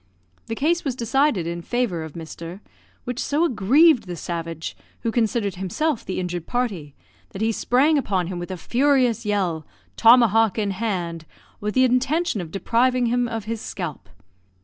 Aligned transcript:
The 0.47 0.55
case 0.55 0.83
was 0.83 0.95
decided 0.95 1.45
in 1.45 1.61
favour 1.61 2.03
of 2.03 2.13
Mr., 2.13 2.59
which 3.03 3.19
so 3.19 3.45
aggrieved 3.45 4.07
the 4.07 4.15
savage, 4.15 4.75
who 5.01 5.11
considered 5.11 5.53
himself 5.57 6.03
the 6.03 6.19
injured 6.19 6.47
party, 6.47 6.95
that 7.33 7.41
he 7.43 7.51
sprang 7.51 7.99
upon 7.99 8.25
him 8.25 8.39
with 8.39 8.49
a 8.49 8.57
furious 8.57 9.27
yell, 9.27 9.63
tomahawk 9.97 10.57
in 10.57 10.71
hand, 10.71 11.25
with 11.59 11.75
the 11.75 11.83
intention 11.83 12.41
of 12.41 12.49
depriving 12.49 13.05
him 13.13 13.27
of 13.27 13.43
his 13.45 13.61
scalp. 13.61 14.09